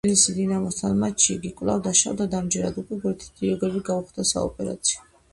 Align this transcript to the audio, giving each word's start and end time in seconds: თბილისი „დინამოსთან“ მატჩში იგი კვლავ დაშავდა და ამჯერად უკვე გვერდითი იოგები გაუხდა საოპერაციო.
თბილისი 0.05 0.33
„დინამოსთან“ 0.35 0.93
მატჩში 1.01 1.27
იგი 1.33 1.51
კვლავ 1.59 1.83
დაშავდა 1.87 2.25
და 2.31 2.39
ამჯერად 2.43 2.79
უკვე 2.83 2.97
გვერდითი 3.03 3.45
იოგები 3.49 3.83
გაუხდა 3.91 4.25
საოპერაციო. 4.31 5.05